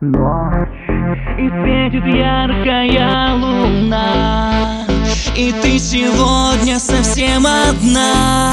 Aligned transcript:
ночь. 0.00 0.68
И 1.38 1.48
светит 1.48 2.06
яркая 2.06 3.34
луна. 3.34 4.86
И 5.36 5.52
ты 5.62 5.78
сегодня 5.78 6.78
совсем 6.78 7.46
одна. 7.46 8.52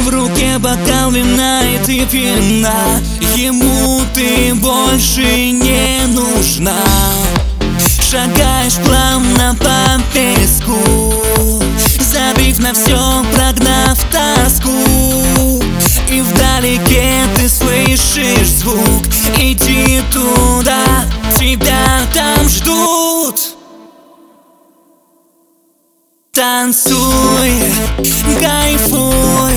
В 0.00 0.08
руке 0.08 0.58
бокал 0.58 1.10
вина 1.10 1.62
и 1.62 1.78
ты 1.84 2.06
пьяна. 2.06 3.00
Ему 3.36 4.00
ты 4.12 4.54
больше 4.54 5.50
не 5.50 6.06
нужна. 6.08 6.82
Шагаешь 8.00 8.76
плавно 8.84 9.56
по 9.58 10.00
песку 10.12 11.14
Забив 11.98 12.60
на 12.60 12.72
все, 12.72 13.24
прогнав 13.34 13.98
тоску. 14.04 14.70
И 16.08 16.20
вдалеке 16.20 17.24
ты 17.34 17.48
слышишь 17.48 18.48
звук. 18.48 19.04
Иди 19.36 20.00
туда, 20.12 20.43
там 22.14 22.48
ждут. 22.48 23.56
Танцуй, 26.32 27.52
кайфуй. 28.40 29.52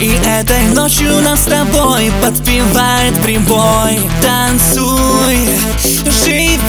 И 0.00 0.18
этой 0.26 0.62
ночью 0.74 1.20
нас 1.20 1.40
с 1.40 1.44
тобой 1.44 2.10
подпевает 2.22 3.14
прибой. 3.22 4.00
Танцуй, 4.22 5.48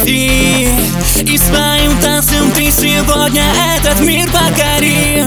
живи. 0.05 0.69
И 1.21 1.37
своим 1.37 1.97
танцем 2.01 2.51
ты 2.51 2.69
сегодня 2.71 3.43
этот 3.77 4.01
мир 4.01 4.29
покори 4.31 5.25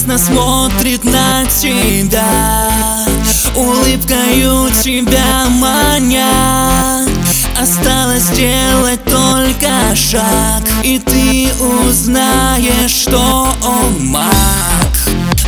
страстно 0.00 0.18
смотрит 0.18 1.04
на 1.04 1.44
тебя. 1.46 2.68
Улыбкою 3.54 4.70
тебя 4.82 5.48
маня 5.48 7.06
Осталось 7.60 8.22
сделать 8.22 9.04
только 9.04 9.94
шаг 9.94 10.62
И 10.82 10.98
ты 10.98 11.50
узнаешь, 11.62 12.90
что 12.90 13.54
он 13.62 14.06
маг. 14.06 14.32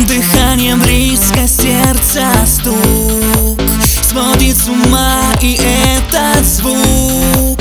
Дыханием 0.01 0.81
близко 0.81 1.49
сердца 1.49 2.31
стук. 2.47 3.61
Сводит 4.03 4.57
с 4.57 4.69
ума 4.69 5.21
и 5.41 5.55
этот 5.55 6.45
звук. 6.45 7.59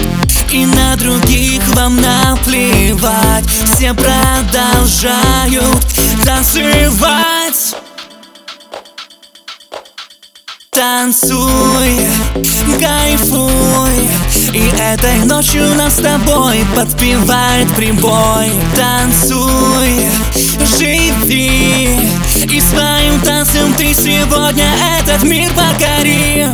И 0.52 0.66
на 0.66 0.98
других 0.98 1.61
вам 1.76 2.02
наплевать. 2.02 3.48
Все 3.48 3.94
продолжают 3.94 6.00
танцевать. 6.52 7.75
Танцуй, 10.71 12.08
кайфуй. 12.80 14.09
И 14.53 14.71
этой 14.77 15.26
ночью 15.26 15.76
нас 15.76 15.93
с 15.93 16.02
тобой 16.02 16.65
подпевает 16.76 17.73
прибой. 17.76 18.52
Танцуй, 18.76 20.09
живи. 20.77 22.11
И 22.36 22.59
своим 22.59 23.21
танцем 23.21 23.73
ты 23.76 23.93
сегодня 23.93 24.73
этот 24.99 25.23
мир 25.23 25.52
покори 25.53 26.47